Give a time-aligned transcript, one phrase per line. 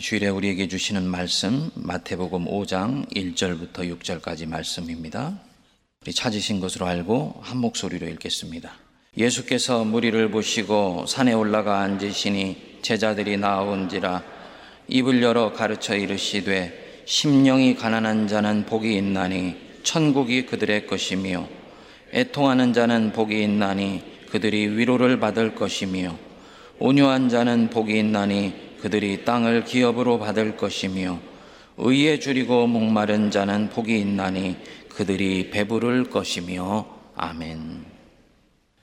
[0.00, 5.40] 주일에 우리에게 주시는 말씀 마태복음 5장 1절부터 6절까지 말씀입니다.
[6.02, 8.74] 우리 찾으신 것으로 알고 한 목소리로 읽겠습니다.
[9.16, 14.22] 예수께서 무리를 보시고 산에 올라가 앉으시니 제자들이 나온지라
[14.86, 21.48] 입을 열어 가르쳐 이르시되 심령이 가난한 자는 복이 있나니 천국이 그들의 것이며
[22.14, 26.16] 애통하는 자는 복이 있나니 그들이 위로를 받을 것이며
[26.78, 31.20] 온유한 자는 복이 있나니 그들이 땅을 기업으로 받을 것이며
[31.76, 34.56] 의에 줄이고 목마른 자는 복이 있나니
[34.88, 37.84] 그들이 배부를 것이며 아멘.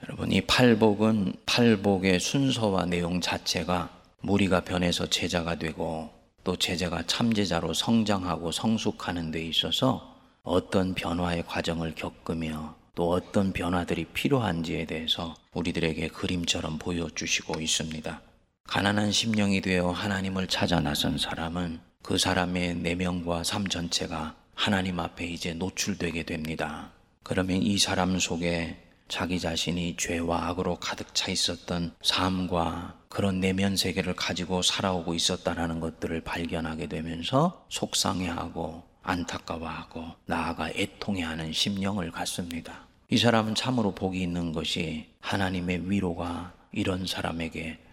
[0.04, 3.90] 여러분 이 팔복은 팔복의 순서와 내용 자체가
[4.22, 6.10] 무리가 변해서 제자가 되고
[6.44, 14.86] 또 제자가 참제자로 성장하고 성숙하는 데 있어서 어떤 변화의 과정을 겪으며 또 어떤 변화들이 필요한지에
[14.86, 18.22] 대해서 우리들에게 그림처럼 보여주시고 있습니다.
[18.68, 25.54] 가난한 심령이 되어 하나님을 찾아 나선 사람은 그 사람의 내면과 삶 전체가 하나님 앞에 이제
[25.54, 26.92] 노출되게 됩니다.
[27.24, 34.16] 그러면 이 사람 속에 자기 자신이 죄와 악으로 가득 차 있었던 삶과 그런 내면 세계를
[34.16, 42.88] 가지고 살아오고 있었다라는 것들을 발견하게 되면서 속상해하고 안타까워하고 나아가 애통해하는 심령을 갖습니다.
[43.10, 47.85] 이 사람은 참으로 복이 있는 것이 하나님의 위로가 이런 사람에게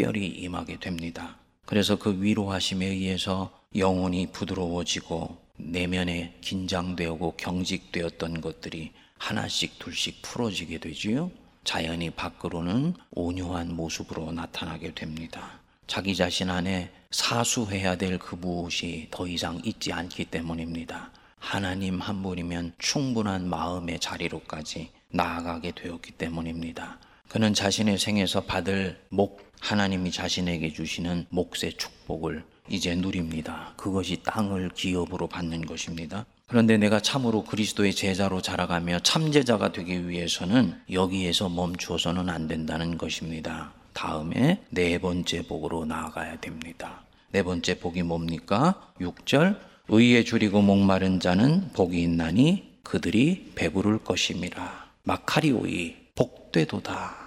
[0.00, 1.36] 특별히 임하게 됩니다.
[1.66, 11.30] 그래서 그 위로하심에 의해서 영혼이 부드러워지고 내면에 긴장되고 경직되었던 것들이 하나씩 둘씩 풀어지게 되지요.
[11.64, 15.60] 자연이 밖으로는 온유한 모습으로 나타나게 됩니다.
[15.86, 21.10] 자기 자신 안에 사수해야 될 그 무엇이 더 이상 있지 않기 때문입니다.
[21.38, 26.98] 하나님 한 분이면 충분한 마음의 자리로까지 나아가게 되었기 때문입니다.
[27.30, 33.72] 그는 자신의 생에서 받을 목 하나님이 자신에게 주시는 몫의 축복을 이제 누립니다.
[33.76, 36.26] 그것이 땅을 기업으로 받는 것입니다.
[36.48, 43.72] 그런데 내가 참으로 그리스도의 제자로 자라가며 참제자가 되기 위해서는 여기에서 멈추어서는 안 된다는 것입니다.
[43.92, 47.02] 다음에 네 번째 복으로 나아가야 됩니다.
[47.30, 48.92] 네 번째 복이 뭡니까?
[49.00, 49.56] 6절
[49.86, 54.90] 의에 줄이고 목마른 자는 복이 있나니 그들이 배부를 것임이라.
[55.04, 57.19] 마카리오이 복되도다.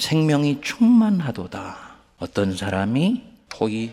[0.00, 1.76] 생명이 충만하도다.
[2.18, 3.22] 어떤 사람이
[3.60, 3.90] οἱ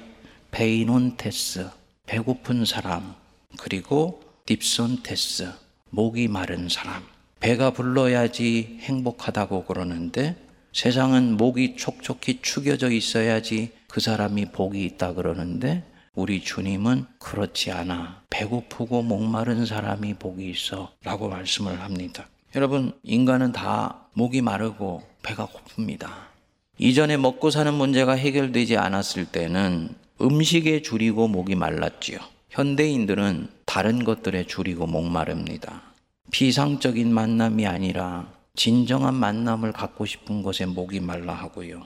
[0.52, 1.70] πεινῶντες
[2.06, 3.14] 배고픈 사람
[3.58, 5.52] 그리고 διψῶντες
[5.90, 7.04] 목이 마른 사람
[7.42, 10.38] 배가 불러야지 행복하다고 그러는데
[10.72, 15.84] 세상은 목이 촉촉히 축여져 있어야지 그 사람이 복이 있다 그러는데
[16.16, 22.28] 우리 주님은 그렇지 않아 배고프고 목마른 사람이 복이 있어 라고 말씀을 합니다.
[22.58, 26.10] 여러분 인간은 다 목이 마르고 배가 고픕니다.
[26.80, 32.18] 이전에 먹고 사는 문제가 해결되지 않았을 때는 음식에 줄이고 목이 말랐지요.
[32.50, 35.84] 현대인들은 다른 것들에 줄이고 목마릅니다.
[36.32, 41.84] 비상적인 만남이 아니라 진정한 만남을 갖고 싶은 것에 목이 말라 하고요.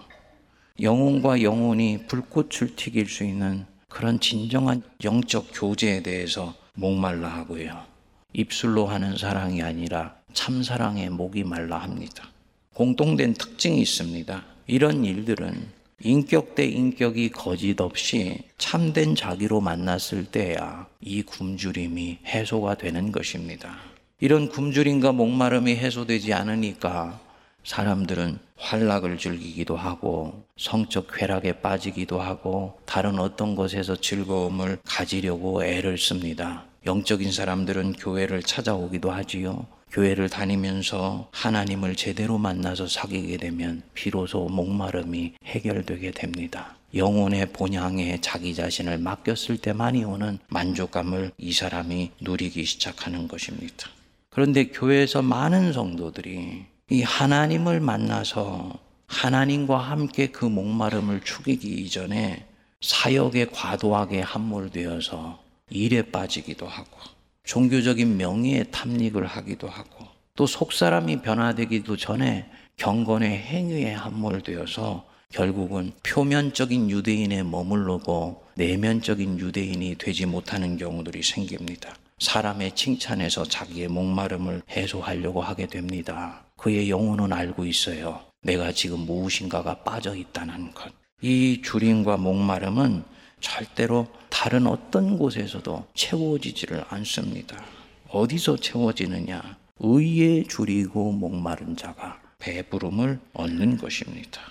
[0.79, 7.91] 영혼과 영혼이 불꽃을 튀길 수 있는 그런 진정한 영적 교제에 대해서 목말라 하고요.
[8.31, 12.29] 입술로 하는 사랑이 아니라 참사랑에 목이 말라 합니다.
[12.73, 14.43] 공통된 특징이 있습니다.
[14.67, 15.67] 이런 일들은
[16.03, 23.77] 인격 대 인격이 거짓 없이 참된 자기로 만났을 때야 이 굶주림이 해소가 되는 것입니다.
[24.19, 27.19] 이런 굶주림과 목마름이 해소되지 않으니까
[27.63, 36.65] 사람들은 환락을 즐기기도 하고 성적 쾌락에 빠지기도 하고 다른 어떤 것에서 즐거움을 가지려고 애를 씁니다.
[36.85, 39.67] 영적인 사람들은 교회를 찾아오기도 하지요.
[39.91, 46.77] 교회를 다니면서 하나님을 제대로 만나서 사귀게 되면 비로소 목마름이 해결되게 됩니다.
[46.95, 53.89] 영혼의 본향에 자기 자신을 맡겼을 때만이 오는 만족감을 이 사람이 누리기 시작하는 것입니다.
[54.29, 62.45] 그런데 교회에서 많은 성도들이 이 하나님을 만나서 하나님과 함께 그 목마름을 축이기 이전에
[62.79, 66.97] 사역에 과도하게 함몰되어서 일에 빠지기도 하고
[67.43, 77.43] 종교적인 명예에 탐닉을 하기도 하고 또 속사람이 변화되기도 전에 경건의 행위에 함몰되어서 결국은 표면적인 유대인에
[77.43, 81.95] 머물르고 내면적인 유대인이 되지 못하는 경우들이 생깁니다.
[82.19, 86.43] 사람의 칭찬에서 자기의 목마름을 해소하려고 하게 됩니다.
[86.57, 88.21] 그의 영혼은 알고 있어요.
[88.43, 90.91] 내가 지금 무엇인가가 빠져 있다는 것.
[91.21, 93.03] 이 주림과 목마름은
[93.41, 97.61] 절대로 다른 어떤 곳에서도 채워지지를 않습니다.
[98.09, 99.57] 어디서 채워지느냐?
[99.79, 104.41] 의에 줄이고 목마른 자가 배부름을 얻는 것입니다.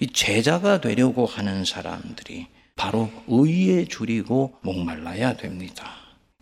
[0.00, 2.46] 이 제자가 되려고 하는 사람들이
[2.76, 5.90] 바로 의에 줄이고 목말라야 됩니다.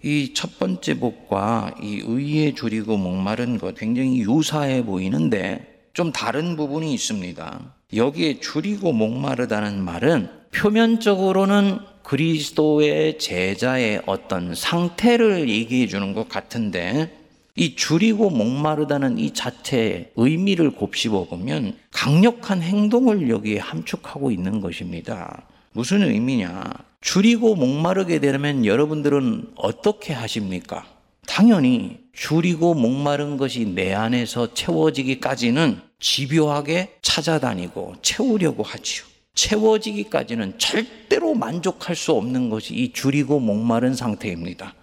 [0.03, 6.93] 이 첫 번째 복과 이 의에 줄이고 목마른 것 굉장히 유사해 보이는데 좀 다른 부분이
[6.93, 7.75] 있습니다.
[7.95, 17.15] 여기에 줄이고 목마르다는 말은 표면적으로는 그리스도의 제자의 어떤 상태를 얘기해 주는 것 같은데
[17.57, 25.43] 이 줄이고 목마르다는 이 자체의 의미를 곱씹어 보면 강력한 행동을 여기에 함축하고 있는 것입니다.
[25.73, 26.65] 무슨 의미냐?
[27.01, 30.87] 줄이고 목마르게 되면 여러분들은 어떻게 하십니까?
[31.27, 39.16] 당연히 줄이고 목마른 것이 내 안에서 채워지기까지는 집요하게 찾아다니고 채우려고 하지요.
[39.37, 44.75] 채워지기까지는 절대로 만족할 수 없는 것이 이 줄이고 목마른 상태입니다.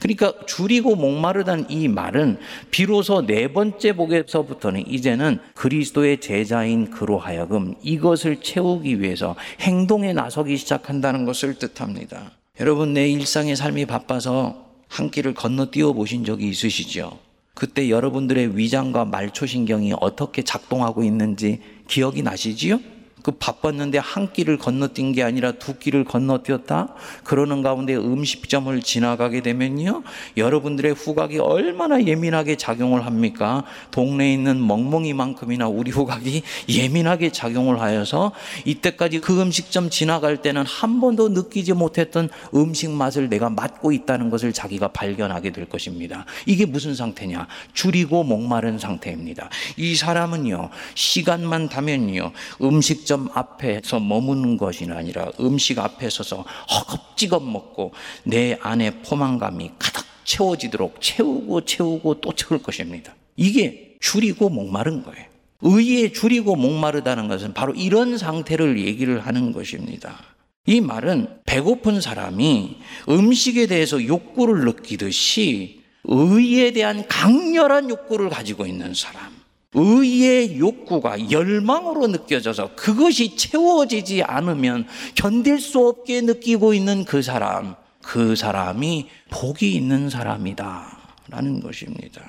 [0.00, 2.38] 그러니까 줄이고 목마르다는 이 말은
[2.70, 11.26] 비로소 네 번째 복에서부터는 이제는 그리스도의 제자인 그로 하여금 이것을 채우기 위해서 행동에 나서기 시작한다는
[11.26, 12.30] 것을 뜻합니다.
[12.60, 17.18] 여러분 내 일상의 삶이 바빠서 한 끼를 건너뛰어 보신 적이 있으시죠?
[17.54, 22.80] 그때 여러분들의 위장과 말초신경이 어떻게 작동하고 있는지 기억이 나시지요?
[23.22, 26.94] 그 바빴는데 한 끼를 건너뛴 게 아니라 두 끼를 건너뛰었다?
[27.24, 30.04] 그러는 가운데 음식점을 지나가게 되면요.
[30.36, 33.64] 여러분들의 후각이 얼마나 예민하게 작용을 합니까?
[33.90, 38.30] 동네에 있는 멍멍이만큼이나 우리 후각이 예민하게 작용을 하여서
[38.64, 44.52] 이때까지 그 음식점 지나갈 때는 한 번도 느끼지 못했던 음식 맛을 내가 맡고 있다는 것을
[44.52, 46.26] 자기가 발견하게 될 것입니다.
[46.46, 47.48] 이게 무슨 상태냐?
[47.72, 49.50] 줄이고 목마른 상태입니다.
[49.76, 52.30] 이 사람은요, 시간만 다면요,
[52.62, 57.92] 음식점 음식점 앞에서 머무는 것이 아니라 음식 앞에 서서 허겁지겁 먹고
[58.24, 63.14] 내 안에 포만감이 가득 채워지도록 채우고 채우고 또 채울 것입니다.
[63.36, 65.24] 이게 줄이고 목마른 거예요.
[65.60, 70.18] 의에 줄이고 목마르다는 것은 바로 이런 상태를 얘기를 하는 것입니다.
[70.66, 72.76] 이 말은 배고픈 사람이
[73.08, 79.35] 음식에 대해서 욕구를 느끼듯이 의에 대한 강렬한 욕구를 가지고 있는 사람.
[79.76, 88.34] 의의 욕구가 열망으로 느껴져서 그것이 채워지지 않으면 견딜 수 없게 느끼고 있는 그 사람, 그
[88.34, 90.96] 사람이 복이 있는 사람이다.
[91.28, 92.22] 라는 것입니다.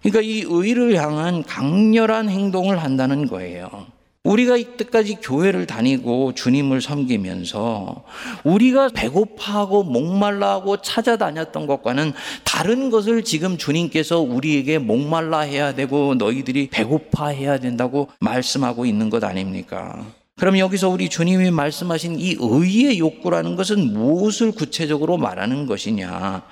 [0.00, 3.86] 그러니까 이 의를 향한 강렬한 행동을 한다는 거예요.
[4.24, 8.04] 우리가 이때까지 교회를 다니고 주님을 섬기면서
[8.44, 17.28] 우리가 배고파하고 목말라하고 찾아다녔던 것과는 다른 것을 지금 주님께서 우리에게 목말라 해야 되고 너희들이 배고파
[17.28, 20.06] 해야 된다고 말씀하고 있는 것 아닙니까?
[20.36, 26.42] 그럼 여기서 우리 주님이 말씀하신 이 의의 욕구라는 것은 무엇을 구체적으로 말하는 것이냐?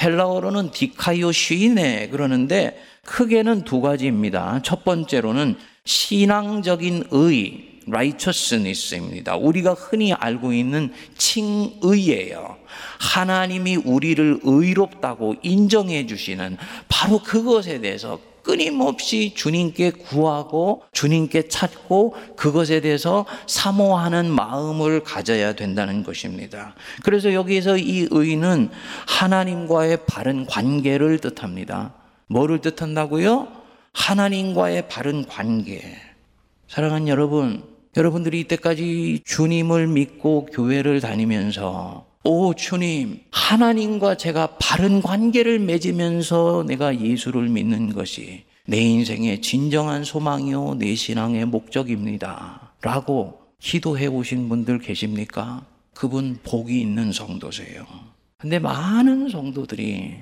[0.00, 4.60] 헬라어로는 디카이오 쉬네 그러는데 크게는 두 가지입니다.
[4.62, 5.56] 첫 번째로는
[5.86, 9.36] 신앙적인 의, righteousness입니다.
[9.36, 12.56] 우리가 흔히 알고 있는 칭의예요.
[12.98, 23.26] 하나님이 우리를 의롭다고 인정해 주시는 바로 그것에 대해서 끊임없이 주님께 구하고 주님께 찾고 그것에 대해서
[23.48, 26.74] 사모하는 마음을 가져야 된다는 것입니다.
[27.02, 28.70] 그래서 여기에서 이 의는
[29.08, 31.94] 하나님과의 바른 관계를 뜻합니다.
[32.28, 33.55] 뭐를 뜻한다고요?
[33.96, 35.82] 하나님과의 바른 관계.
[36.68, 37.64] 사랑하는 여러분,
[37.96, 47.48] 여러분들이 이때까지 주님을 믿고 교회를 다니면서 오 주님, 하나님과 제가 바른 관계를 맺으면서 내가 예수를
[47.48, 52.72] 믿는 것이 내 인생의 진정한 소망이요, 내 신앙의 목적입니다.
[52.82, 55.64] 라고 기도해 오신 분들 계십니까?
[55.94, 57.86] 그분 복이 있는 성도세요.
[58.36, 60.16] 근데 많은 성도들이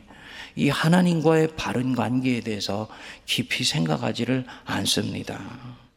[0.57, 2.89] 이 하나님과의 바른 관계에 대해서
[3.27, 5.41] 깊이 생각하지를 않습니다.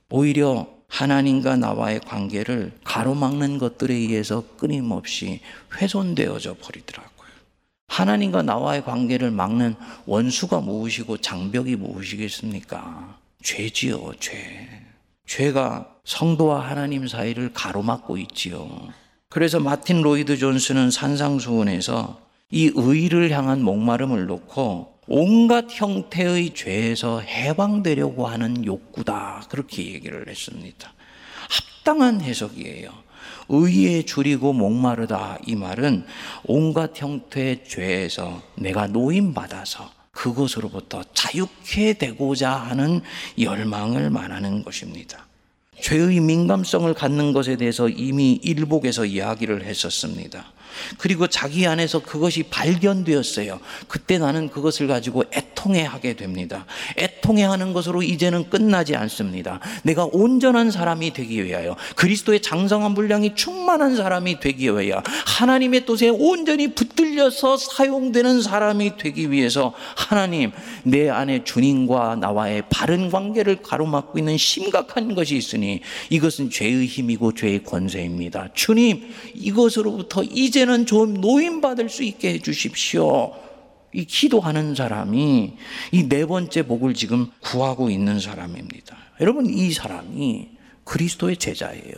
[0.10, 5.42] 오히려 하나님과 나와의 관계를 가로막는 것들에 의해서 끊임없이
[5.76, 7.28] 훼손되어져 버리더라고요.
[7.88, 13.18] 하나님과 나와의 관계를 막는 원수가 무엇이고 장벽이 무엇이겠습니까?
[13.44, 14.88] 죄지요, 죄.
[15.26, 18.70] 죄가 성도와 하나님 사이를 가로막고 있지요.
[19.30, 28.66] 그래서 마틴 로이드 존스는 산상수훈에서 이 의를 향한 목마름을 놓고 온갖 형태의 죄에서 해방되려고 하는
[28.66, 29.44] 욕구다.
[29.50, 30.94] 그렇게 얘기를 했습니다.
[31.50, 32.92] 합당한 해석이에요.
[33.50, 35.40] 의에 줄이고 목마르다.
[35.46, 36.06] 이 말은
[36.46, 43.02] 온갖 형태의 죄에서 내가 노임받아서 그것으로부터 자유케 되고자 하는
[43.40, 45.28] 열망을 말하는 것입니다.
[45.82, 50.54] 죄의 민감성을 갖는 것에 대해서 이미 일복에서 이야기를 했었습니다.
[50.98, 53.60] 그리고 자기 안에서 그것이 발견되었어요.
[53.88, 56.66] 그때 나는 그것을 가지고 애통해 하게 됩니다.
[56.98, 59.60] 애통해 하는 것으로 이제는 끝나지 않습니다.
[59.84, 66.74] 내가 온전한 사람이 되기 위하여 그리스도의 장성한 분량이 충만한 사람이 되기 위하여 하나님의 뜻에 온전히
[66.74, 70.52] 붙들려서 사용되는 사람이 되기 위해서 하나님
[70.84, 77.64] 내 안에 주님과 나와의 바른 관계를 가로막고 있는 심각한 것이 있으니 이것은 죄의 힘이고 죄의
[77.64, 78.50] 권세입니다.
[78.54, 83.34] 주님 이것으로부터 이제 는 좀 노인받을 수 있게 해 주십시오.
[83.94, 85.54] 이 기도하는 사람이
[85.92, 88.96] 이 네 번째 복을 지금 구하고 있는 사람입니다.
[89.22, 90.50] 여러분, 이 사람이
[90.84, 91.94] 그리스도의 제자예요.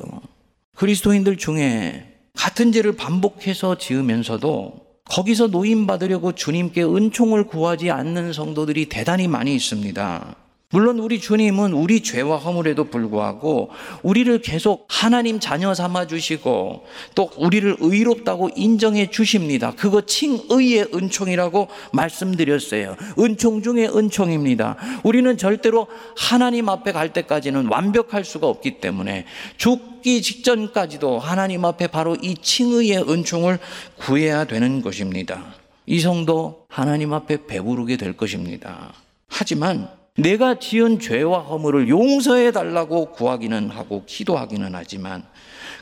[0.76, 9.56] 그리스도인들 중에 같은 죄를 반복해서 지으면서도 거기서 노인받으려고 주님께 은총을 구하지 않는 성도들이 대단히 많이
[9.56, 10.36] 있습니다.
[10.72, 13.72] 물론 우리 주님은 우리 죄와 허물에도 불구하고
[14.04, 16.86] 우리를 계속 하나님 자녀 삼아 주시고
[17.16, 19.74] 또 우리를 의롭다고 인정해 주십니다.
[19.76, 22.98] 그거 칭의의 은총이라고 말씀드렸어요.
[23.18, 24.78] 은총 중에 은총입니다.
[25.02, 29.26] 우리는 절대로 하나님 앞에 갈 때까지는 완벽할 수가 없기 때문에
[29.58, 33.58] 죽기 직전까지도 하나님 앞에 바로 이 칭의의 은총을
[33.98, 35.56] 구해야 되는 것입니다.
[35.88, 38.94] 이 성도 하나님 앞에 배부르게 될 것입니다.
[39.28, 45.24] 하지만 내가 지은 죄와 허물을 용서해 달라고 구하기는 하고 기도하기는 하지만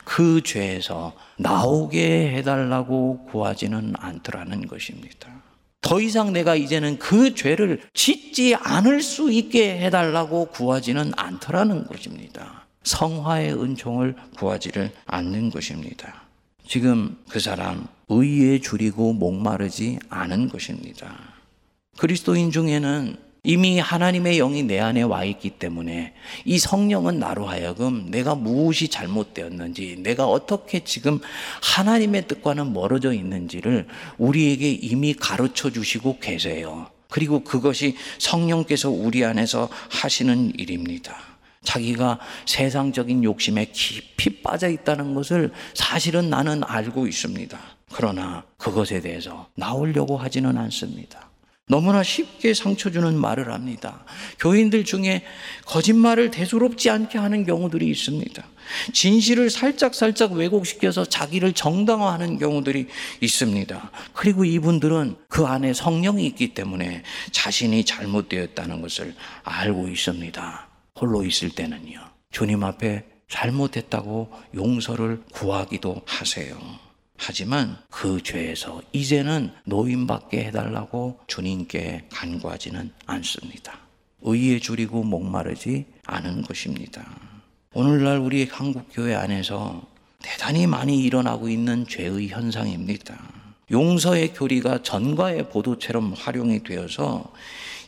[0.03, 5.27] 그 죄에서 나오게 해달라고 구하지는 않더라는 것입니다.
[5.81, 12.65] 더 이상 내가 이제는 그 죄를 짓지 않을 수 있게 해달라고 구하지는 않더라는 것입니다.
[12.83, 16.23] 성화의 은총을 구하지를 않는 것입니다.
[16.65, 21.15] 지금 그 사람 의에 줄이고 목마르지 않은 것입니다.
[21.97, 26.13] 그리스도인 중에는 이미 하나님의 영이 내 안에 와 있기 때문에
[26.43, 31.21] 이 성령은 나로 하여금 내가 무엇이 잘못되었는지, 내가 어떻게 지금
[31.63, 33.87] 하나님의 뜻과는 멀어져 있는지를
[34.17, 36.87] 우리에게 이미 가르쳐 주시고 계세요.
[37.09, 41.15] 그리고 그것이 성령께서 우리 안에서 하시는 일입니다.
[41.63, 47.57] 자기가 세상적인 욕심에 깊이 빠져 있다는 것을 사실은 나는 알고 있습니다.
[47.93, 51.29] 그러나 그것에 대해서 나오려고 하지는 않습니다.
[51.69, 54.05] 너무나 쉽게 상처 주는 말을 합니다.
[54.39, 55.23] 교인들 중에
[55.65, 58.43] 거짓말을 대수롭지 않게 하는 경우들이 있습니다.
[58.93, 62.87] 진실을 살짝살짝 왜곡시켜서 자기를 정당화하는 경우들이
[63.19, 63.91] 있습니다.
[64.13, 70.67] 그리고 이분들은 그 안에 성령이 있기 때문에 자신이 잘못되었다는 것을 알고 있습니다.
[70.99, 71.99] 홀로 있을 때는요.
[72.31, 76.86] 주님 앞에 잘못했다고 용서를 구하기도 하세요.
[77.17, 83.79] 하지만 그 죄에서 이제는 노인받게 해달라고 주님께 간구하지는 않습니다.
[84.21, 87.05] 의에 줄이고 목마르지 않은 것입니다.
[87.73, 89.85] 오늘날 우리 한국교회 안에서
[90.21, 93.17] 대단히 많이 일어나고 있는 죄의 현상입니다.
[93.69, 97.31] 용서의 교리가 전과의 보도처럼 활용이 되어서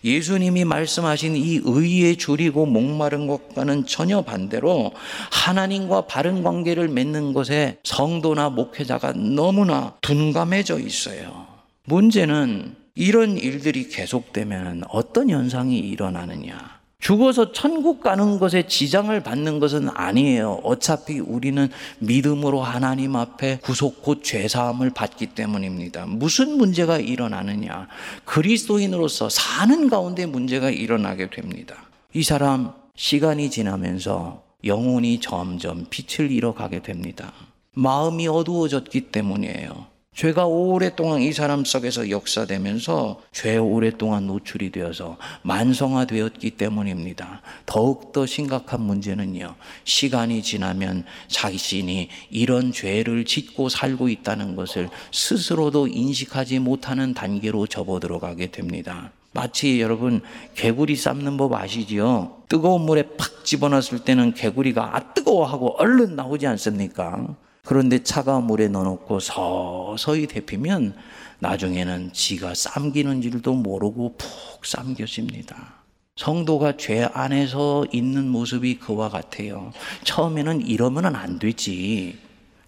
[0.03, 4.93] 예수님이 말씀하신 이 의에 줄이고 목마른 것과는 전혀 반대로
[5.31, 11.47] 하나님과 바른 관계를 맺는 것에 성도나 목회자가 너무나 둔감해져 있어요.
[11.85, 16.78] 문제는 이런 일들이 계속되면 어떤 현상이 일어나느냐.
[16.99, 20.59] 죽어서 천국 가는 것에 지장을 받는 것은 아니에요.
[20.63, 26.05] 어차피 우리는 믿음으로 하나님 앞에 구속 곧 죄사함을 받기 때문입니다.
[26.05, 27.87] 무슨 문제가 일어나느냐?
[28.25, 31.75] 그리스도인으로서 사는 가운데 문제가 일어나게 됩니다.
[32.13, 37.31] 이 사람 시간이 지나면서 영혼이 점점 빛을 잃어가게 됩니다.
[37.73, 39.88] 마음이 어두워졌기 때문이에요.
[40.19, 47.41] 죄가 오랫동안 이 사람 속에서 역사되면서 죄에 오랫동안 노출이 되어서 만성화되었기 때문입니다.
[47.65, 57.13] 더욱더 심각한 문제는요, 시간이 지나면 자신이 이런 죄를 짓고 살고 있다는 것을 스스로도 인식하지 못하는
[57.13, 59.13] 단계로 접어들어가게 됩니다.
[59.31, 60.19] 마치 여러분
[60.53, 62.43] 개구리 삶는 법 아시지요?
[62.49, 67.37] 뜨거운 물에 팍 집어넣었을 때는 개구리가 아 뜨거워 하고 얼른 나오지 않습니까?
[67.69, 70.95] 그런데 차가운 물에 넣어놓고 서서히 데피면
[71.37, 75.75] 나중에는 지가 삶기는 줄도 모르고 푹 삶겨집니다.
[76.15, 79.71] 성도가 죄 안에서 있는 모습이 그와 같아요.
[80.03, 82.17] 처음에는 이러면 안 되지.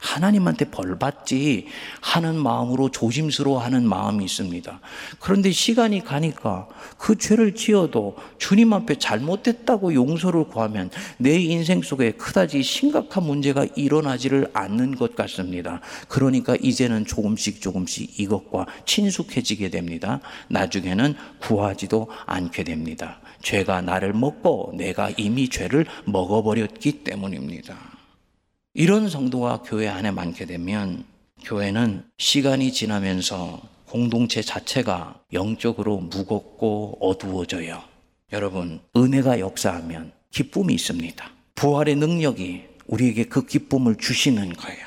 [0.02, 1.68] 하나님한테 벌 받지
[2.02, 4.80] 하는 마음으로 조심스러워 하는 마음이 있습니다.
[5.20, 6.68] 그런데 시간이 가니까
[6.98, 14.50] 그 죄를 지어도 주님 앞에 잘못됐다고 용서를 구하면 내 인생 속에 그다지 심각한 문제가 일어나지를
[14.54, 15.82] 않는 것 같습니다.
[16.08, 20.20] 그러니까 이제는 조금씩 조금씩 이것과 친숙해지게 됩니다.
[20.50, 23.20] 나중에는 구하지도 않게 됩니다.
[23.44, 27.91] 죄가 나를 먹고 내가 이미 죄를 먹어버렸기 때문입니다.
[28.74, 31.04] 이런 성도가 교회 안에 많게 되면
[31.44, 37.84] 교회는 시간이 지나면서 공동체 자체가 영적으로 무겁고 어두워져요.
[38.32, 41.30] 여러분, 은혜가 역사하면 기쁨이 있습니다.
[41.56, 44.86] 부활의 능력이 우리에게 그 기쁨을 주시는 거예요.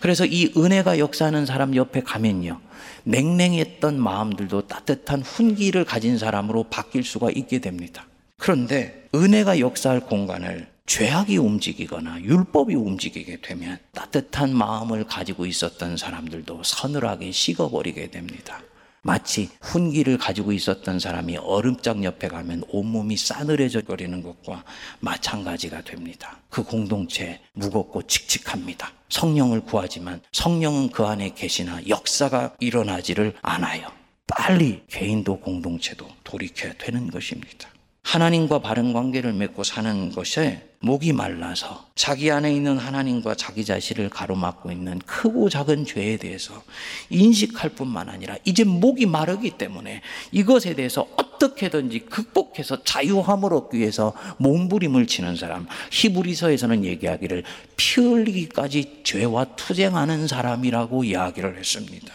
[0.00, 2.60] 그래서 이 은혜가 역사하는 사람 옆에 가면요.
[3.02, 8.06] 냉랭했던 마음들도 따뜻한 훈기를 가진 사람으로 바뀔 수가 있게 됩니다.
[8.38, 17.32] 그런데 은혜가 역사할 공간을 죄악이 움직이거나 율법이 움직이게 되면 따뜻한 마음을 가지고 있었던 사람들도 서늘하게
[17.32, 18.62] 식어버리게 됩니다.
[19.02, 24.64] 마치 훈기를 가지고 있었던 사람이 얼음장 옆에 가면 온몸이 싸늘해져 버리는 것과
[24.98, 26.40] 마찬가지가 됩니다.
[26.50, 28.92] 그 공동체 무겁고 칙칙합니다.
[29.08, 33.92] 성령을 구하지만 성령은 그 안에 계시나 역사가 일어나지를 않아요.
[34.26, 37.68] 빨리 개인도 공동체도 돌이켜야 되는 것입니다.
[38.06, 44.70] 하나님과 바른 관계를 맺고 사는 것에 목이 말라서 자기 안에 있는 하나님과 자기 자신을 가로막고
[44.70, 46.62] 있는 크고 작은 죄에 대해서
[47.10, 55.08] 인식할 뿐만 아니라 이제 목이 마르기 때문에 이것에 대해서 어떻게든지 극복해서 자유함을 얻기 위해서 몸부림을
[55.08, 57.42] 치는 사람 히브리서에서는 얘기하기를
[57.76, 62.14] 피 흘리기까지 죄와 투쟁하는 사람이라고 이야기를 했습니다.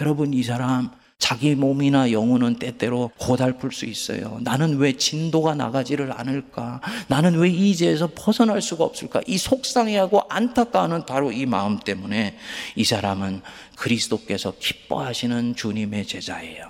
[0.00, 4.38] 여러분 이 사람 자기 몸이나 영혼은 때때로 고달플 수 있어요.
[4.40, 6.80] 나는 왜 진도가 나가지를 않을까?
[7.06, 9.20] 나는 왜이 죄에서 벗어날 수가 없을까?
[9.26, 12.36] 이 속상해하고 안타까워하는 바로 이 마음 때문에
[12.74, 13.42] 이 사람은
[13.76, 16.66] 그리스도께서 기뻐하시는 주님의 제자예요.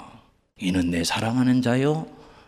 [0.58, 2.06] 이는 내 사랑하는 자요,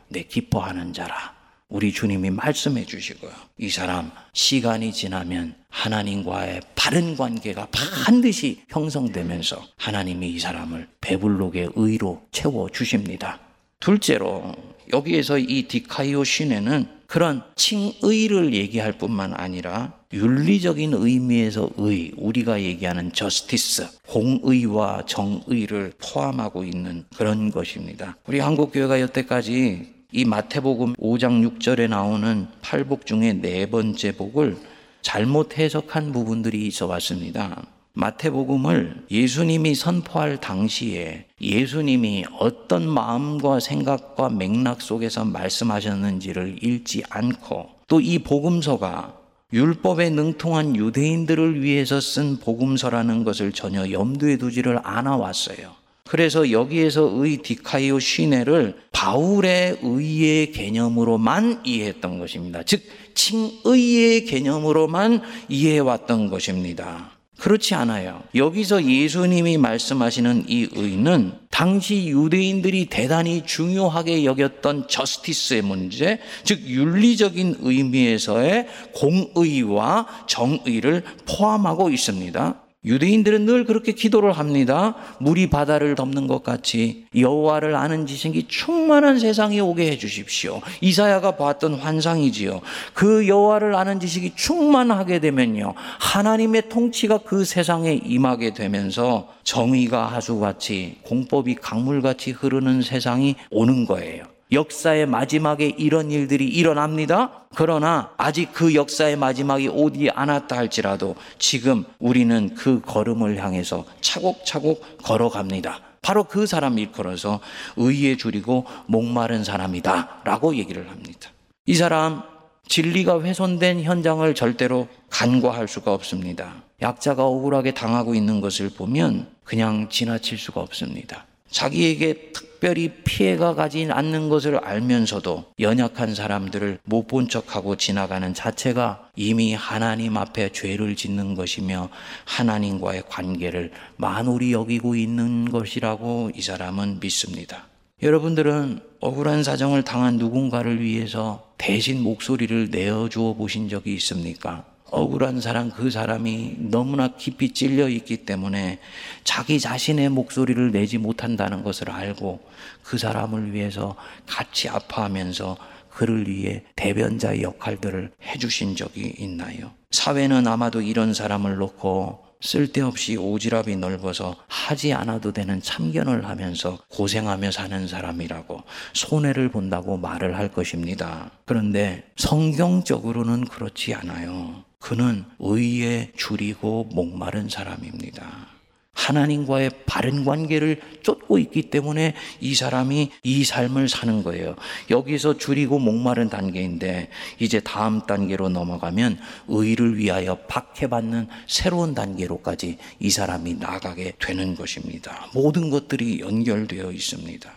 [0.09, 1.42] 내 기뻐하는 자라.
[1.73, 3.33] 우리 주님이 말씀해 주시고요.
[3.57, 12.69] 이 사람 시간이 지나면 하나님과의 바른 관계가 반드시 형성되면서 하나님이 이 사람을 배불록의 의로 채워
[12.69, 13.41] 주십니다.
[13.81, 14.55] 둘째로
[14.93, 23.87] 여기에서 이 디카이오 시내는 그런 칭의를 얘기할 뿐만 아니라 윤리적인 의미에서 의, 우리가 얘기하는 저스티스,
[24.09, 28.19] 공의와 정의를 포함하고 있는 그런 것입니다.
[28.27, 34.59] 우리 한국교회가 여태까지 이 마태복음 5장 6절에 나오는 팔복 중에 네 번째 복을
[35.01, 37.67] 잘못 해석한 부분들이 있어 왔습니다.
[37.95, 48.19] 마태복음을 예수님이 선포할 당시에 예수님이 어떤 마음과 생각과 맥락 속에서 말씀하셨는지를 읽지 않고 또 이
[48.19, 49.15] 복음서가
[49.53, 55.82] 율법에 능통한 유대인들을 위해서 쓴 복음서라는 것을 전혀 염두에 두지를 않아 왔어요.
[56.13, 62.63] 그래서 여기에서 의 디카이오 시네를 바울의 의의 개념으로만 이해했던 것입니다.
[62.65, 62.83] 즉,
[63.15, 67.13] 칭의의 개념으로만 이해해왔던 것입니다.
[67.39, 68.23] 그렇지 않아요.
[68.35, 78.67] 여기서 예수님이 말씀하시는 이 의는 당시 유대인들이 대단히 중요하게 여겼던 저스티스의 문제, 즉 윤리적인 의미에서의
[78.93, 82.62] 공의와 정의를 포함하고 있습니다.
[82.85, 84.97] 유대인들은 늘 그렇게 기도를 합니다.
[85.21, 90.61] 물이 바다를 덮는 것 같이 여호와를 아는 지식이 충만한 세상에 오게 해 주십시오.
[90.81, 92.61] 이사야가 봤던 환상이지요.
[92.93, 95.75] 그 여호와를 아는 지식이 충만하게 되면요.
[96.01, 104.32] 하나님의 통치가 그 세상에 임하게 되면서 정의가 하수같이 공법이 강물같이 흐르는 세상이 오는 거예요.
[104.53, 107.47] 역사의 마지막에 이런 일들이 일어납니다.
[107.55, 115.81] 그러나 아직 그 역사의 마지막이 오지 않았다 할지라도 지금 우리는 그 걸음을 향해서 차곡차곡 걸어갑니다.
[116.03, 117.41] 바로 그 사람 일컬어서
[117.77, 121.31] 의에 줄이고 목마른 사람이다 라고 얘기를 합니다.
[121.67, 122.23] 이 사람
[122.67, 126.63] 진리가 훼손된 현장을 절대로 간과할 수가 없습니다.
[126.81, 131.27] 약자가 억울하게 당하고 있는 것을 보면 그냥 지나칠 수가 없습니다.
[131.53, 139.53] 자기에게 특별히 피해가 가지 않는 것을 알면서도 연약한 사람들을 못 본 척하고 지나가는 자체가 이미
[139.55, 141.91] 하나님 앞에 죄를 짓는 것이며
[142.25, 147.67] 하나님과의 관계를 만홀히 여기고 있는 것이라고 이 사람은 믿습니다.
[148.03, 154.65] 여러분들은 억울한 사정을 당한 누군가를 위해서 대신 목소리를 내어 주어 보신 적이 있습니까?
[154.93, 158.79] 억울한 사람 그 사람이 너무나 깊이 찔려 있기 때문에
[159.25, 162.41] 자기 자신의 목소리를 내지 못한다는 것을 알고
[162.83, 165.57] 그 사람을 위해서 같이 아파하면서
[165.89, 169.73] 그를 위해 대변자의 역할들을 해주신 적이 있나요?
[169.91, 177.89] 사회는 아마도 이런 사람을 놓고 쓸데없이 오지랖이 넓어서 하지 않아도 되는 참견을 하면서 고생하며 사는
[177.89, 181.31] 사람이라고 손해를 본다고 말을 할 것입니다.
[181.47, 184.65] 그런데 성경적으로는 그렇지 않아요.
[184.83, 188.49] 그는 의에 줄이고 목마른 사람입니다.
[188.95, 194.57] 하나님과의 바른 관계를 쫓고 있기 때문에 이 사람이 이 삶을 사는 거예요.
[194.91, 199.19] 여기서 줄이고 목마른 단계인데 이제 다음 단계로 넘어가면
[199.49, 205.29] 의를 위하여 박해받는 새로운 단계로까지 이 사람이 나가게 되는 것입니다.
[205.33, 207.51] 모든 것들이 연결되어 있습니다.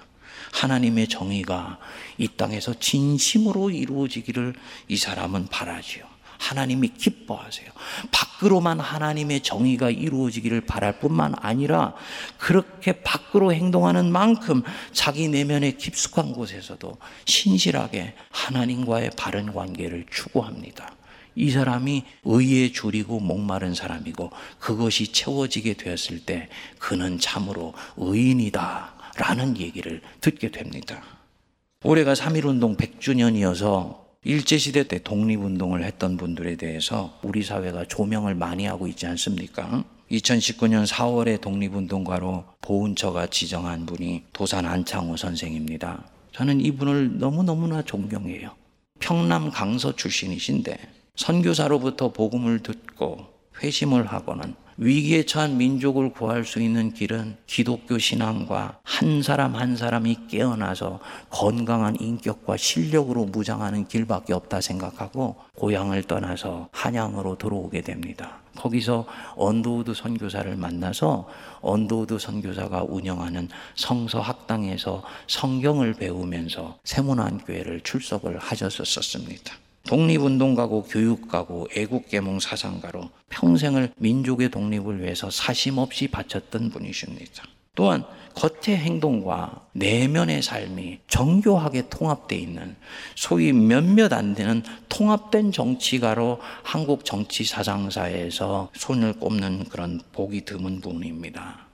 [0.53, 1.79] 하나님의 정의가
[2.17, 4.53] 이 땅에서 진심으로 이루어지기를
[4.87, 6.14] 이 사람은 바라지요.
[6.37, 7.69] 하나님이 기뻐하세요.
[8.11, 11.93] 밖으로만 하나님의 정의가 이루어지기를 바랄 뿐만 아니라
[12.37, 20.91] 그렇게 밖으로 행동하는 만큼 자기 내면의 깊숙한 곳에서도 신실하게 하나님과의 바른 관계를 추구합니다.
[21.35, 28.93] 이 사람이 의에 줄이고 목마른 사람이고 그것이 채워지게 되었을 때 그는 참으로 의인이다.
[29.17, 31.01] 라는 얘기를 듣게 됩니다.
[31.83, 39.05] 올해가 3.1운동 100주년이어서 일제시대 때 독립운동을 했던 분들에 대해서 우리 사회가 조명을 많이 하고 있지
[39.05, 39.83] 않습니까?
[40.09, 46.05] 2019년 4월에 독립운동가로 보훈처가 지정한 분이 도산 안창호 선생입니다.
[46.31, 48.49] 저는 이분을 너무너무나 존경해요.
[48.99, 50.75] 평남 강서 출신이신데
[51.15, 53.27] 선교사로부터 복음을 듣고
[53.61, 60.27] 회심을 하고는 위기에 처한 민족을 구할 수 있는 길은 기독교 신앙과 한 사람 한 사람이
[60.27, 68.39] 깨어나서 건강한 인격과 실력으로 무장하는 길밖에 없다 생각하고 고향을 떠나서 한양으로 들어오게 됩니다.
[68.57, 69.05] 거기서
[69.37, 71.29] 언더우드 선교사를 만나서
[71.61, 79.64] 언더우드 선교사가 운영하는 성서 학당에서 성경을 배우면서 새문안 교회를 출석을 하셨었습니다.
[79.85, 87.43] 독립운동가고 교육가고 애국계몽 사상가로 평생을 민족의 독립을 위해서 사심없이 바쳤던 분이십니다.
[87.75, 92.75] 또한 겉의 행동과 내면의 삶이 정교하게 통합되어 있는
[93.15, 101.65] 소위 몇몇 안 되는 통합된 정치가로 한국 정치 사상사에서 손을 꼽는 그런 복이 드문 분입니다.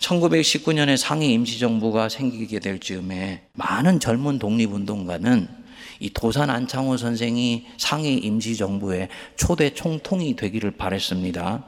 [0.00, 5.65] 1919년에 상해 임시정부가 생기게 될 즈음에 많은 젊은 독립운동가는
[6.00, 11.64] 이 도산 안창호 선생이 상해 임시정부의 초대 총통이 되기를 바랬습니다.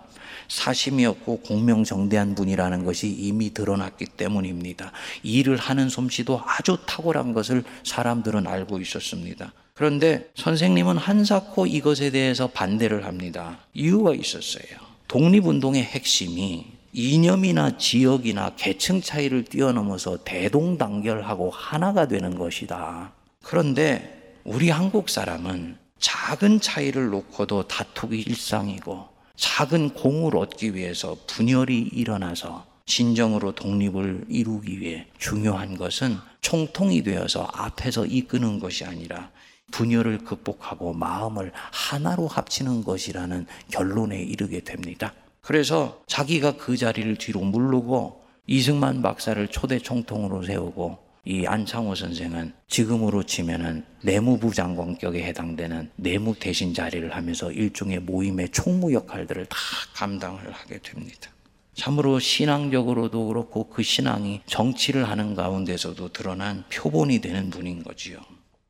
[0.49, 4.93] 사심이었고 공명정대한 분이라는 것이 이미 드러났기 때문입니다.
[5.23, 9.53] 일을 하는 솜씨도 아주 탁월한 것을 사람들은 알고 있었습니다.
[9.75, 13.59] 그런데 선생님은 한사코 이것에 대해서 반대를 합니다.
[13.75, 14.65] 이유가 있었어요.
[15.07, 23.13] 독립운동의 핵심이 이념이나 지역이나 계층 차이를 뛰어넘어서 대동단결하고 하나가 되는 것이다.
[23.43, 24.18] 그런데
[24.51, 29.07] 우리 한국 사람은 작은 차이를 놓고도 다투기 일상이고
[29.37, 38.07] 작은 공을 얻기 위해서 분열이 일어나서 진정으로 독립을 이루기 위해 중요한 것은 총통이 되어서 앞에서
[38.07, 39.31] 이끄는 것이 아니라
[39.71, 45.13] 분열을 극복하고 마음을 하나로 합치는 것이라는 결론에 이르게 됩니다.
[45.43, 53.23] 그래서 자기가 그 자리를 뒤로 물르고 이승만 박사를 초대 총통으로 세우고 이 안창호 선생은 지금으로
[53.23, 59.59] 치면은 내무부 장관격에 해당되는 내무 대신 자리를 하면서 일종의 모임의 총무 역할들을 다
[59.93, 61.31] 감당을 하게 됩니다.
[61.75, 68.21] 참으로 신앙적으로도 그렇고 그 신앙이 정치를 하는 가운데서도 드러난 표본이 되는 분인 거지요.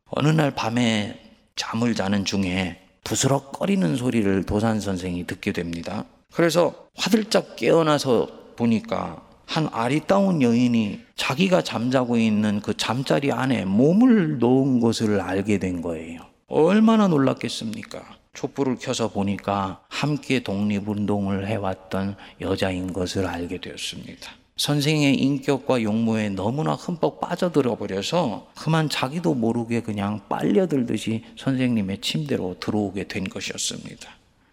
[0.06, 6.06] 어느 날 밤에 잠을 자는 중에 부스럭거리는 소리를 도산 선생이 듣게 됩니다.
[6.32, 9.27] 그래서 화들짝 깨어나서 보니까
[9.58, 16.20] 한 아리따운 여인이 자기가 잠자고 있는 그 잠자리 안에 몸을 놓은 것을 알게 된 거예요.
[16.46, 18.04] 얼마나 놀랐겠습니까?
[18.34, 24.30] 촛불을 켜서 보니까 함께 독립운동을 해왔던 여자인 것을 알게 되었습니다.
[24.56, 33.08] 선생의 인격과 용모에 너무나 흠뻑 빠져들어 버려서 그만 자기도 모르게 그냥 빨려들듯이 선생님의 침대로 들어오게
[33.08, 34.08] 된 것이었습니다.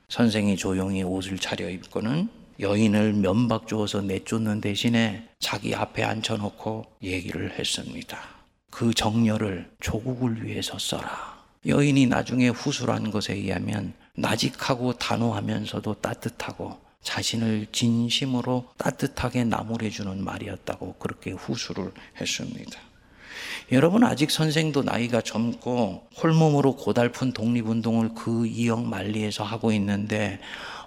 [0.09, 8.17] 선생이 조용히 옷을 차려입고는 여인을 면박 주어서 내쫓는 대신에 자기 앞에 앉혀놓고 얘기를 했습니다.
[8.71, 11.43] 그 정열을 조국을 위해서 써라.
[11.65, 21.91] 여인이 나중에 후술한 것에 의하면 나직하고 단호하면서도 따뜻하고 자신을 진심으로 따뜻하게 나무래주는 말이었다고 그렇게 후술을
[22.19, 22.79] 했습니다.
[23.71, 30.39] 여러분 아직 선생도 나이가 젊고 홀몸으로 고달픈 독립운동을 그 이역 만리에서 하고 있는데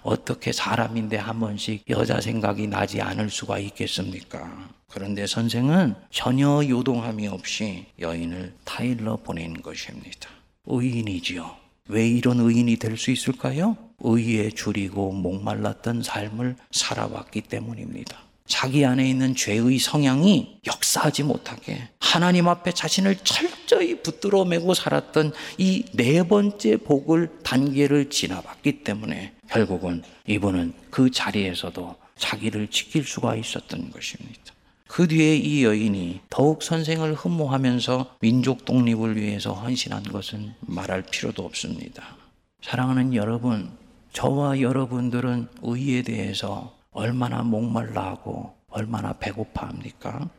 [0.03, 4.69] 어떻게 사람인데 한 번씩 여자 생각이 나지 않을 수가 있겠습니까?
[4.87, 10.29] 그런데 선생은 전혀 요동함이 없이 여인을 타일러 보낸 것입니다.
[10.65, 11.55] 의인이지요.
[11.89, 13.75] 왜 이런 의인이 될 수 있을까요?
[13.99, 18.17] 의에 줄이고 목말랐던 삶을 살아왔기 때문입니다.
[18.49, 25.85] 자기 안에 있는 죄의 성향이 역사하지 못하게 하나님 앞에 자신을 철저히 붙들어 매고 살았던 이
[25.93, 34.53] 네 번째 복을 단계를 지나봤기 때문에 결국은 이분은 그 자리에서도 자기를 지킬 수가 있었던 것입니다.
[34.87, 42.17] 그 뒤에 이 여인이 더욱 선생을 흠모하면서 민족 독립을 위해서 헌신한 것은 말할 필요도 없습니다.
[42.63, 43.69] 사랑하는 여러분,
[44.11, 50.29] 저와 여러분들은 의에 대해서 얼마나 목말라 하고 얼마나 배고파 합니까?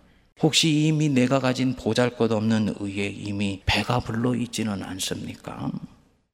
[0.42, 5.70] 혹시 이미 내가 가진 보잘 것 없는 의에 이미 배가 불러 있지는 않습니까?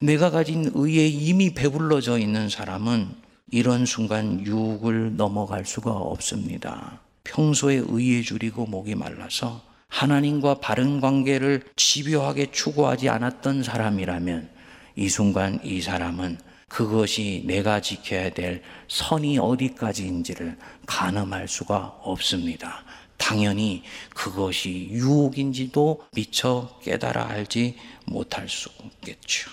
[0.00, 3.08] 내가 가진 의에 이미 배불러져 있는 사람은
[3.50, 7.00] 이런 순간 유혹을 넘어갈 수가 없습니다.
[7.24, 14.50] 평소에 의에 줄이고 목이 말라서 하나님과 바른 관계를 집요하게 추구하지 않았던 사람이라면
[14.96, 22.84] 이 순간 이 사람은 그것이 내가 지켜야 될 선이 어디까지인지를 가늠할 수가 없습니다.
[23.16, 27.76] 당연히 그것이 유혹인지도 미처 깨달아 알지
[28.06, 29.50] 못할 수 있겠죠.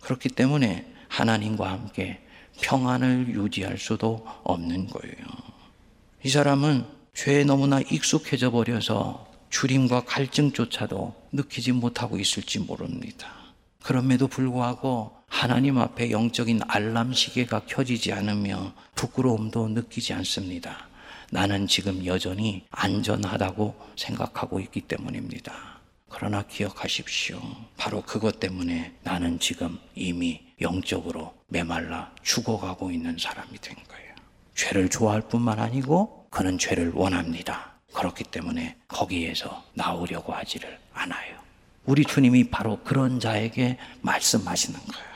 [0.00, 2.20] 그렇기 때문에 하나님과 함께
[2.60, 5.16] 평안을 유지할 수도 없는 거예요.
[6.24, 13.28] 이 사람은 죄에 너무나 익숙해져 버려서 주림과 갈증조차도 느끼지 못하고 있을지 모릅니다.
[13.82, 20.88] 그럼에도 불구하고 하나님 앞에 영적인 알람 시계가 켜지지 않으며 부끄러움도 느끼지 않습니다.
[21.30, 25.52] 나는 지금 여전히 안전하다고 생각하고 있기 때문입니다.
[26.08, 27.40] 그러나 기억하십시오.
[27.76, 34.14] 바로 그것 때문에 나는 지금 이미 영적으로 메말라 죽어가고 있는 사람이 된 거예요.
[34.54, 37.74] 죄를 좋아할 뿐만 아니고 그는 죄를 원합니다.
[37.92, 41.34] 그렇기 때문에 거기에서 나오려고 하지를 않아요.
[41.84, 45.13] 우리 주님이 바로 그런 자에게 말씀하시는 거예요.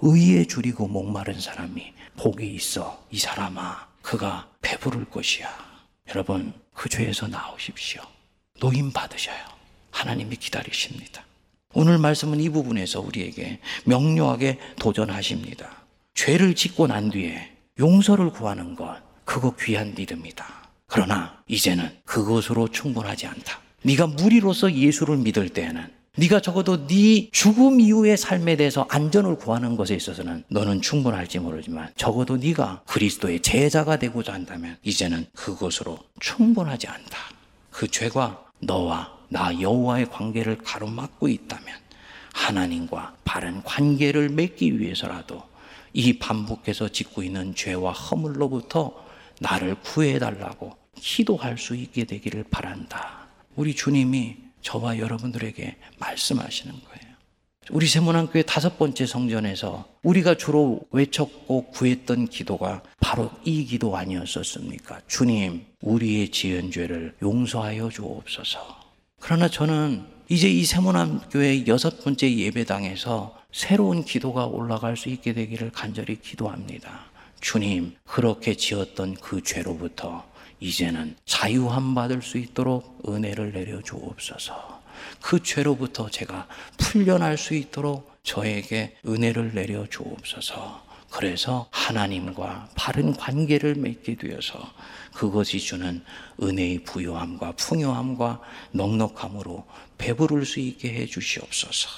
[0.00, 3.02] 의에 줄이고 목마른 사람이 복이 있어.
[3.10, 5.48] 이 사람아, 그가 배부를 것이야.
[6.10, 8.02] 여러분, 그 죄에서 나오십시오.
[8.60, 9.44] 노임 받으셔요.
[9.90, 11.24] 하나님이 기다리십니다.
[11.72, 15.84] 오늘 말씀은 이 부분에서 우리에게 명료하게 도전하십니다.
[16.14, 20.46] 죄를 짓고 난 뒤에 용서를 구하는 것, 그거 귀한 믿음이다.
[20.86, 23.60] 그러나 이제는 그것으로 충분하지 않다.
[23.82, 29.96] 네가 무리로서 예수를 믿을 때에는 네가 적어도 네 죽음 이후의 삶에 대해서 안전을 구하는 것에
[29.96, 37.18] 있어서는 너는 충분할지 모르지만 적어도 네가 그리스도의 제자가 되고자 한다면 이제는 그것으로 충분하지 않다.
[37.70, 41.74] 그 죄가 너와 나 여호와의 관계를 가로막고 있다면
[42.32, 45.42] 하나님과 바른 관계를 맺기 위해서라도
[45.92, 48.94] 이 반복해서 짓고 있는 죄와 허물로부터
[49.40, 53.26] 나를 구해달라고 기도할 수 있게 되기를 바란다.
[53.56, 57.14] 우리 주님이 저와 여러분들에게 말씀하시는 거예요.
[57.70, 65.00] 우리 세문안교회 다섯 번째 성전에서 우리가 주로 외쳤고 구했던 기도가 바로 이 기도 아니었었습니까?
[65.06, 68.58] 주님, 우리의 지은 죄를 용서하여 주옵소서.
[69.20, 76.20] 그러나 저는 이제 이 세문안교회 여섯 번째 예배당에서 새로운 기도가 올라갈 수 있게 되기를 간절히
[76.20, 77.06] 기도합니다.
[77.40, 80.26] 주님, 그렇게 지었던 그 죄로부터
[80.64, 84.82] 이제는 자유함 받을 수 있도록 은혜를 내려 주옵소서.
[85.20, 86.48] 그 죄로부터 제가
[86.78, 90.82] 풀려날 수 있도록 저에게 은혜를 내려 주옵소서.
[91.10, 94.58] 그래서 하나님과 바른 관계를 맺게 되어서
[95.12, 96.02] 그것이 주는
[96.42, 98.40] 은혜의 부요함과 풍요함과
[98.72, 99.66] 넉넉함으로
[99.98, 101.90] 배부를 수 있게 해 주시옵소서.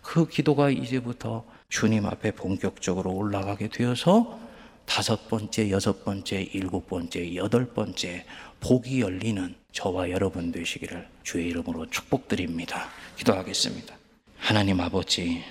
[0.00, 4.47] 그 기도가 이제부터 주님 앞에 본격적으로 올라가게 되어서
[4.88, 8.24] 다섯 번째, 여섯 번째, 일곱 번째, 여덟 번째
[8.58, 12.88] 복이 열리는 저와 여러분 되시기를 주의 이름으로 축복드립니다.
[13.16, 13.94] 기도하겠습니다.
[14.38, 15.44] 하나님 아버지,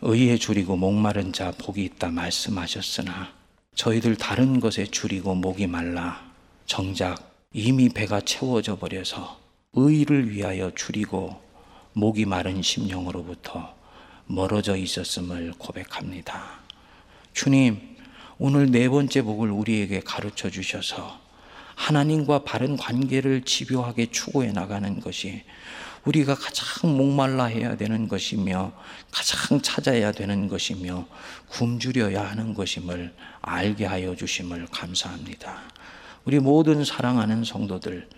[0.00, 3.32] 의에 줄이고 목마른 자 복이 있다 말씀하셨으나
[3.74, 6.24] 저희들 다른 것에 줄이고 목이 말라
[6.66, 9.40] 정작 이미 배가 채워져 버려서
[9.72, 11.42] 의를 위하여 줄이고
[11.92, 13.74] 목이 마른 심령으로부터
[14.26, 16.60] 멀어져 있었음을 고백합니다.
[17.32, 17.93] 주님,
[18.38, 21.20] 오늘 네 번째 복을 우리에게 가르쳐 주셔서
[21.76, 25.44] 하나님과 바른 관계를 집요하게 추구해 나가는 것이
[26.04, 28.72] 우리가 가장 목말라 해야 되는 것이며
[29.10, 31.06] 가장 찾아야 되는 것이며
[31.48, 35.62] 굶주려야 하는 것임을 알게 하여 주심을 감사합니다.
[36.24, 38.08] 우리 모든 사랑하는 성도들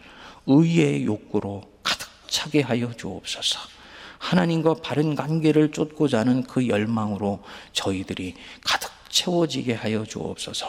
[0.47, 3.59] 의의 욕구로 가득 차게 하여 주옵소서.
[4.19, 10.67] 하나님과 바른 관계를 쫓고자 하는 그 열망으로 저희들이 가득 채워지게 하여 주옵소서.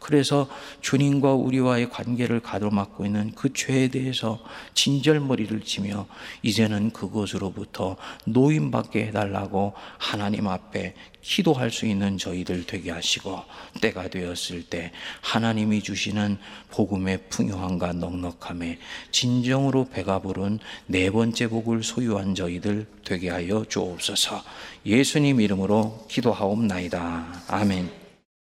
[0.00, 0.48] 그래서
[0.80, 4.40] 주님과 우리와의 관계를 가로막고 있는 그 죄에 대해서
[4.74, 6.06] 진절머리를 치며
[6.42, 13.42] 이제는 그것으로부터 노임받게 해달라고 하나님 앞에 기도할 수 있는 저희들 되게 하시고
[13.80, 16.38] 때가 되었을 때 하나님이 주시는
[16.70, 18.78] 복음의 풍요함과 넉넉함에
[19.10, 24.42] 진정으로 배가 부른 네 번째 복을 소유한 저희들 되게 하여 주옵소서
[24.86, 27.44] 예수님 이름으로 기도하옵나이다.
[27.48, 27.99] 아멘.